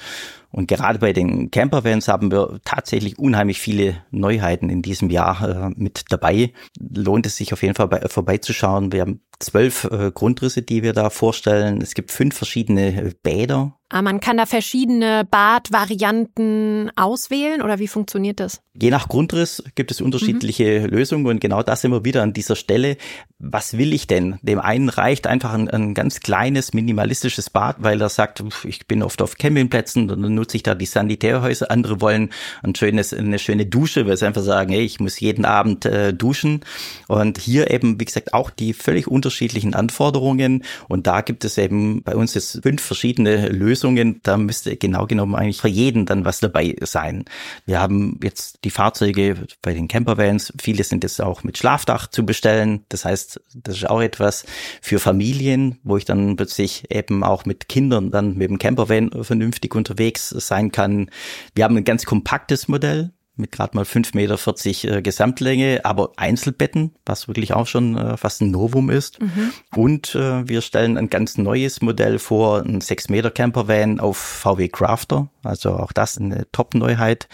Und 0.57 0.67
gerade 0.67 0.97
bei 0.97 1.13
den 1.13 1.51
Campervans 1.51 2.07
haben 2.07 2.31
wir 2.31 2.59
tatsächlich 2.65 3.19
unheimlich 3.19 3.59
viele 3.59 3.97
Neuheiten 4.09 4.71
in 4.71 4.81
diesem 4.81 5.11
Jahr 5.11 5.67
äh, 5.67 5.69
mit 5.75 6.05
dabei. 6.09 6.51
Lohnt 6.79 7.27
es 7.27 7.35
sich 7.35 7.53
auf 7.53 7.61
jeden 7.61 7.75
Fall 7.75 7.87
bei, 7.87 8.01
vorbeizuschauen. 8.07 8.91
Wir 8.91 9.01
haben 9.01 9.21
zwölf 9.37 9.83
äh, 9.85 10.11
Grundrisse, 10.11 10.63
die 10.63 10.81
wir 10.81 10.93
da 10.93 11.11
vorstellen. 11.11 11.79
Es 11.81 11.93
gibt 11.93 12.11
fünf 12.11 12.35
verschiedene 12.35 13.09
äh, 13.09 13.13
Bäder. 13.21 13.77
Ah, 13.89 14.01
man 14.01 14.19
kann 14.19 14.35
da 14.35 14.45
verschiedene 14.45 15.23
Badvarianten 15.23 16.91
auswählen 16.97 17.61
oder 17.61 17.79
wie 17.79 17.87
funktioniert 17.87 18.41
das? 18.41 18.61
Je 18.73 18.89
nach 18.89 19.07
Grundriss 19.07 19.63
gibt 19.75 19.91
es 19.91 20.01
unterschiedliche 20.01 20.81
mhm. 20.81 20.87
Lösungen 20.87 21.25
und 21.25 21.39
genau 21.39 21.63
das 21.63 21.85
immer 21.85 22.03
wieder 22.03 22.21
an 22.21 22.33
dieser 22.33 22.57
Stelle. 22.57 22.97
Was 23.39 23.77
will 23.77 23.93
ich 23.93 24.05
denn? 24.05 24.39
Dem 24.41 24.59
einen 24.59 24.89
reicht 24.89 25.25
einfach 25.25 25.53
ein, 25.53 25.69
ein 25.69 25.93
ganz 25.93 26.19
kleines, 26.19 26.73
minimalistisches 26.73 27.49
Bad, 27.49 27.77
weil 27.79 28.01
er 28.01 28.09
sagt, 28.09 28.43
ich 28.65 28.87
bin 28.87 29.03
oft 29.03 29.21
auf 29.21 29.37
Campingplätzen 29.37 30.11
und 30.11 30.21
dann 30.21 30.35
nutze 30.47 30.57
ich 30.57 30.63
da 30.63 30.75
die 30.75 30.85
Sanitärhäuser. 30.85 31.69
Andere 31.69 31.99
wollen 31.99 32.29
ein 32.63 32.73
schönes, 32.73 33.13
eine 33.13 33.37
schöne 33.37 33.65
Dusche, 33.65 34.07
weil 34.07 34.15
sie 34.15 34.25
einfach 34.25 34.43
sagen, 34.43 34.71
hey, 34.71 34.83
ich 34.83 35.01
muss 35.01 35.19
jeden 35.19 35.43
Abend 35.43 35.85
äh, 35.85 36.13
duschen. 36.13 36.61
Und 37.07 37.37
hier 37.37 37.69
eben, 37.69 37.99
wie 37.99 38.05
gesagt, 38.05 38.33
auch 38.33 38.49
die 38.49 38.73
völlig 38.73 39.07
unterschiedlichen 39.07 39.73
Anforderungen. 39.73 40.63
Und 40.87 41.05
da 41.05 41.19
gibt 41.19 41.43
es 41.43 41.57
eben 41.57 42.01
bei 42.03 42.15
uns 42.15 42.33
jetzt 42.33 42.61
fünf 42.63 42.81
verschiedene 42.81 43.49
Lösungen. 43.49 44.21
Da 44.23 44.37
müsste 44.37 44.77
genau 44.77 45.05
genommen 45.05 45.35
eigentlich 45.35 45.59
für 45.59 45.67
jeden 45.67 46.05
dann 46.05 46.23
was 46.23 46.39
dabei 46.39 46.77
sein. 46.81 47.25
Wir 47.65 47.81
haben 47.81 48.17
jetzt 48.23 48.59
die 48.63 48.69
Fahrzeuge 48.69 49.35
bei 49.61 49.73
den 49.73 49.89
Campervans. 49.89 50.53
Viele 50.61 50.85
sind 50.85 51.03
jetzt 51.03 51.21
auch 51.21 51.43
mit 51.43 51.57
Schlafdach 51.57 52.07
zu 52.07 52.25
bestellen. 52.25 52.85
Das 52.87 53.03
heißt, 53.03 53.41
das 53.53 53.75
ist 53.75 53.89
auch 53.89 54.01
etwas 54.01 54.45
für 54.81 54.99
Familien, 54.99 55.79
wo 55.83 55.97
ich 55.97 56.05
dann 56.05 56.37
plötzlich 56.37 56.85
eben 56.89 57.25
auch 57.25 57.43
mit 57.43 57.67
Kindern 57.67 58.11
dann 58.11 58.37
mit 58.37 58.49
dem 58.49 58.59
Campervan 58.59 59.11
vernünftig 59.23 59.75
unterwegs 59.75 60.36
sein 60.39 60.71
kann. 60.71 61.09
Wir 61.55 61.63
haben 61.63 61.77
ein 61.77 61.83
ganz 61.83 62.05
kompaktes 62.05 62.67
Modell 62.67 63.11
mit 63.37 63.51
gerade 63.51 63.75
mal 63.75 63.85
5,40 63.85 64.15
Meter 64.15 64.97
äh, 64.97 65.01
Gesamtlänge, 65.01 65.81
aber 65.83 66.11
Einzelbetten, 66.17 66.95
was 67.05 67.27
wirklich 67.27 67.53
auch 67.53 67.67
schon 67.67 67.97
äh, 67.97 68.17
fast 68.17 68.41
ein 68.41 68.51
Novum 68.51 68.89
ist. 68.89 69.21
Mhm. 69.21 69.53
Und 69.75 70.15
äh, 70.15 70.47
wir 70.47 70.61
stellen 70.61 70.97
ein 70.97 71.09
ganz 71.09 71.37
neues 71.37 71.81
Modell 71.81 72.19
vor, 72.19 72.63
ein 72.63 72.81
6 72.81 73.09
Meter 73.09 73.31
Campervan 73.31 73.99
auf 73.99 74.17
VW 74.17 74.67
Crafter. 74.69 75.29
Also 75.43 75.73
auch 75.73 75.91
das 75.91 76.17
eine 76.17 76.47
Top-Neuheit 76.51 77.27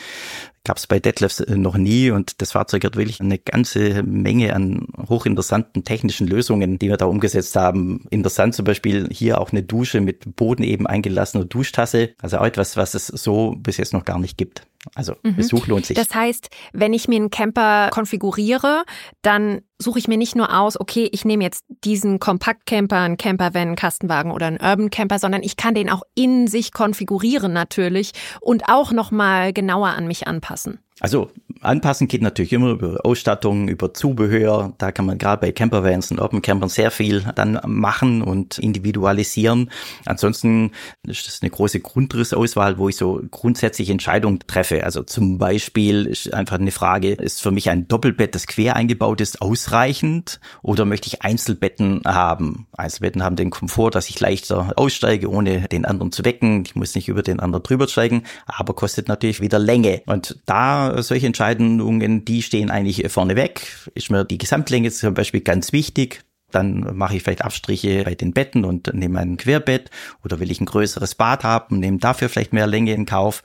gab 0.66 0.78
es 0.78 0.88
bei 0.88 1.00
Detlefs 1.00 1.42
äh, 1.42 1.58
noch 1.58 1.76
nie 1.76 2.12
und 2.12 2.42
das 2.42 2.54
Fahrzeug 2.54 2.86
hat 2.86 2.96
wirklich 2.96 3.20
eine 3.20 3.38
ganze 3.38 4.04
Menge 4.04 4.56
an 4.56 4.88
hochinteressanten 5.10 5.84
technischen 5.84 6.28
Lösungen, 6.28 6.80
die 6.80 6.90
wir 6.90 6.98
da 6.98 7.06
umgesetzt 7.06 7.56
haben. 7.56 8.06
Interessant 8.10 8.56
zum 8.56 8.66
Beispiel 8.66 9.08
hier 9.12 9.42
auch 9.42 9.52
eine 9.52 9.64
Dusche 9.64 10.00
mit 10.00 10.36
Boden 10.36 10.64
eben 10.64 10.88
eingelassener 10.88 11.46
Duschtasse, 11.46 12.16
also 12.22 12.38
auch 12.38 12.46
etwas, 12.46 12.78
was 12.78 12.94
es 12.94 13.08
so 13.08 13.56
bis 13.58 13.78
jetzt 13.78 13.94
noch 13.94 14.06
gar 14.06 14.20
nicht 14.20 14.38
gibt. 14.38 14.66
Also 14.96 15.16
mhm. 15.24 15.36
Besuch 15.36 15.68
lohnt 15.68 15.86
sich. 15.86 15.96
Das 15.96 16.14
heißt, 16.14 16.50
wenn 16.74 16.94
ich 16.94 17.08
mir 17.08 17.16
einen 17.16 17.30
Camper 17.30 17.90
konfiguriere, 17.92 18.84
dann 19.22 19.62
suche 19.80 20.00
ich 20.00 20.08
mir 20.08 20.18
nicht 20.18 20.36
nur 20.36 20.58
aus, 20.58 20.80
okay, 20.80 21.10
ich 21.12 21.26
nehme 21.26 21.44
jetzt 21.44 21.66
diesen 21.84 22.20
Kompaktcamper, 22.20 22.98
einen 22.98 23.18
Campervan, 23.18 23.62
einen 23.62 23.76
Kastenwagen 23.76 24.32
oder 24.32 24.48
einen 24.48 24.62
Urban 24.62 24.90
Camper, 24.90 25.20
sondern 25.20 25.44
ich 25.44 25.58
kann 25.58 25.74
den 25.76 25.90
auch 25.90 26.04
in 26.16 26.48
sich 26.48 26.72
konfigurieren 26.72 27.54
natürlich 27.54 28.12
und 28.42 28.70
auch 28.70 28.92
noch 28.92 29.12
mal 29.12 29.54
genauer 29.54 29.90
an 29.90 30.08
mich 30.08 30.28
anpassen. 30.28 30.80
Also 31.00 31.32
Anpassen 31.66 32.08
geht 32.08 32.22
natürlich 32.22 32.54
immer 32.54 32.72
über 32.72 33.06
Ausstattung, 33.06 33.68
über 33.68 33.94
Zubehör. 33.94 34.74
Da 34.78 34.92
kann 34.92 35.06
man 35.06 35.18
gerade 35.18 35.42
bei 35.42 35.52
Campervans 35.52 36.12
und 36.12 36.20
Open 36.20 36.42
Campern 36.42 36.70
sehr 36.70 36.92
viel 36.92 37.24
dann 37.36 37.60
machen 37.66 38.22
und 38.22 38.60
individualisieren. 38.60 39.72
Ansonsten 40.06 40.72
ist 41.08 41.28
das 41.28 41.42
eine 41.42 41.50
große 41.50 41.80
Grundrissauswahl, 41.80 42.78
wo 42.78 42.90
ich 42.90 42.98
so 42.98 43.22
grundsätzliche 43.32 43.92
Entscheidungen 43.92 44.40
treffe. 44.46 44.84
Also 44.84 45.04
zum 45.04 45.38
Beispiel 45.38 46.06
ist 46.06 46.34
einfach 46.34 46.60
eine 46.60 46.72
Frage, 46.72 47.14
ist 47.14 47.42
für 47.42 47.52
mich 47.52 47.70
ein 47.70 47.88
Doppelbett, 47.88 48.36
das 48.36 48.48
quer 48.48 48.76
eingebaut 48.76 49.22
ist, 49.22 49.42
ausreichend 49.42 50.40
oder 50.62 50.86
möchte 50.86 51.08
ich 51.08 51.22
Einzelbetten 51.22 52.02
haben? 52.06 52.68
Einzelbetten 52.76 53.24
haben 53.24 53.36
den 53.36 53.50
Komfort, 53.50 53.92
dass 53.92 54.10
ich 54.10 54.20
leichter 54.20 54.74
aussteige, 54.76 55.30
ohne 55.30 55.68
den 55.68 55.86
anderen 55.86 56.12
zu 56.12 56.26
wecken. 56.26 56.64
Ich 56.66 56.76
muss 56.76 56.96
nicht 56.96 57.08
über 57.08 57.24
den 57.24 57.40
anderen 57.40 57.64
drüber 57.64 57.88
steigen, 57.88 58.24
aber 58.46 58.74
kostet 58.74 59.08
natürlich 59.08 59.42
wieder 59.42 59.60
Länge. 59.60 60.02
Und 60.06 60.40
da 60.46 61.02
solche 61.02 61.28
Entscheidungen, 61.28 61.53
die 61.56 62.42
stehen 62.42 62.72
eigentlich 62.72 63.12
vorne 63.12 63.36
weg. 63.36 63.68
Ist 63.96 64.12
mir 64.12 64.26
die 64.26 64.38
Gesamtlänge 64.38 64.92
zum 64.92 65.14
Beispiel 65.14 65.42
ganz 65.42 65.74
wichtig. 65.74 66.24
Dann 66.52 66.96
mache 66.96 67.16
ich 67.16 67.24
vielleicht 67.24 67.44
Abstriche 67.44 68.04
bei 68.04 68.14
den 68.14 68.32
Betten 68.32 68.64
und 68.64 68.94
nehme 68.94 69.20
ein 69.20 69.38
Querbett 69.38 69.90
oder 70.24 70.40
will 70.40 70.52
ich 70.52 70.62
ein 70.62 70.68
größeres 70.68 71.16
Bad 71.16 71.44
haben, 71.44 71.80
nehme 71.80 71.98
dafür 71.98 72.30
vielleicht 72.30 72.54
mehr 72.54 72.68
Länge 72.68 72.94
in 72.94 73.08
Kauf. 73.08 73.42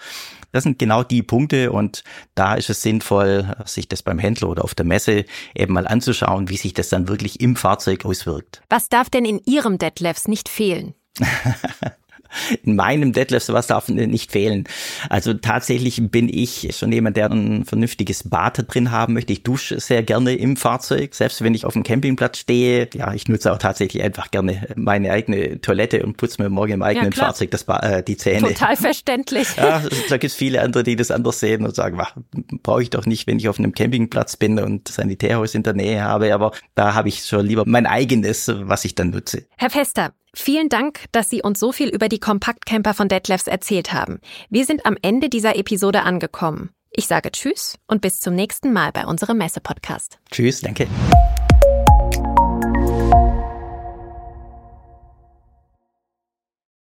Das 0.52 0.64
sind 0.64 0.78
genau 0.78 1.02
die 1.02 1.22
Punkte 1.22 1.72
und 1.72 2.04
da 2.34 2.54
ist 2.54 2.70
es 2.70 2.82
sinnvoll, 2.82 3.54
sich 3.64 3.88
das 3.88 4.02
beim 4.02 4.18
Händler 4.18 4.50
oder 4.50 4.64
auf 4.64 4.74
der 4.74 4.84
Messe 4.84 5.24
eben 5.54 5.72
mal 5.72 5.86
anzuschauen, 5.86 6.50
wie 6.50 6.56
sich 6.56 6.74
das 6.74 6.90
dann 6.90 7.08
wirklich 7.08 7.40
im 7.40 7.56
Fahrzeug 7.56 8.04
auswirkt. 8.04 8.62
Was 8.68 8.88
darf 8.88 9.08
denn 9.08 9.24
in 9.24 9.40
Ihrem 9.44 9.78
Detlefs 9.78 10.28
nicht 10.28 10.48
fehlen? 10.48 10.94
in 12.62 12.76
meinem 12.76 13.12
Deadlift, 13.12 13.46
sowas 13.46 13.66
darf 13.66 13.88
nicht 13.88 14.32
fehlen. 14.32 14.64
Also 15.08 15.34
tatsächlich 15.34 16.00
bin 16.10 16.28
ich 16.28 16.74
schon 16.76 16.92
jemand, 16.92 17.16
der 17.16 17.30
ein 17.30 17.64
vernünftiges 17.64 18.28
Bad 18.28 18.72
drin 18.72 18.90
haben 18.90 19.14
möchte. 19.14 19.32
Ich 19.32 19.42
dusche 19.42 19.80
sehr 19.80 20.02
gerne 20.02 20.34
im 20.34 20.56
Fahrzeug, 20.56 21.14
selbst 21.14 21.42
wenn 21.42 21.54
ich 21.54 21.64
auf 21.64 21.72
dem 21.72 21.82
Campingplatz 21.82 22.38
stehe. 22.38 22.88
Ja, 22.94 23.12
ich 23.14 23.28
nutze 23.28 23.52
auch 23.52 23.58
tatsächlich 23.58 24.02
einfach 24.02 24.30
gerne 24.30 24.68
meine 24.76 25.10
eigene 25.10 25.60
Toilette 25.60 26.04
und 26.04 26.16
putze 26.16 26.42
mir 26.42 26.48
morgen 26.48 26.72
im 26.72 26.82
eigenen 26.82 27.12
ja, 27.12 27.24
Fahrzeug 27.24 27.50
das 27.50 27.64
äh, 27.68 28.02
die 28.02 28.16
Zähne. 28.16 28.48
Total 28.48 28.76
verständlich. 28.76 29.48
Ja, 29.56 29.82
da 30.08 30.16
gibt 30.16 30.32
es 30.32 30.34
viele 30.34 30.62
andere, 30.62 30.82
die 30.82 30.96
das 30.96 31.10
anders 31.10 31.40
sehen 31.40 31.64
und 31.64 31.74
sagen, 31.74 32.00
brauche 32.62 32.82
ich 32.82 32.90
doch 32.90 33.06
nicht, 33.06 33.26
wenn 33.26 33.38
ich 33.38 33.48
auf 33.48 33.58
einem 33.58 33.72
Campingplatz 33.72 34.36
bin 34.36 34.58
und 34.58 34.88
Sanitärhaus 34.88 35.54
in 35.54 35.62
der 35.62 35.74
Nähe 35.74 36.02
habe. 36.02 36.32
Aber 36.34 36.52
da 36.74 36.94
habe 36.94 37.08
ich 37.08 37.24
schon 37.24 37.46
lieber 37.46 37.64
mein 37.66 37.86
eigenes, 37.86 38.50
was 38.54 38.84
ich 38.84 38.94
dann 38.94 39.10
nutze. 39.10 39.46
Herr 39.56 39.70
Fester, 39.70 40.12
Vielen 40.40 40.68
Dank, 40.68 41.06
dass 41.10 41.28
Sie 41.28 41.42
uns 41.42 41.58
so 41.58 41.72
viel 41.72 41.88
über 41.88 42.08
die 42.08 42.20
Kompaktcamper 42.20 42.94
von 42.94 43.08
Detlefs 43.08 43.48
erzählt 43.48 43.92
haben. 43.92 44.20
Wir 44.48 44.64
sind 44.64 44.86
am 44.86 44.96
Ende 45.02 45.28
dieser 45.28 45.56
Episode 45.56 46.04
angekommen. 46.04 46.70
Ich 46.92 47.08
sage 47.08 47.32
Tschüss 47.32 47.76
und 47.88 48.02
bis 48.02 48.20
zum 48.20 48.36
nächsten 48.36 48.72
Mal 48.72 48.92
bei 48.92 49.04
unserem 49.04 49.38
Messe-Podcast. 49.38 50.20
Tschüss, 50.30 50.60
danke. 50.60 50.86